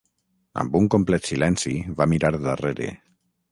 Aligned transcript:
Amb 0.63 0.77
un 0.79 0.87
complet 0.95 1.29
silenci 1.33 1.75
va 2.01 2.09
mirar 2.17 2.35
darrere. 2.49 2.93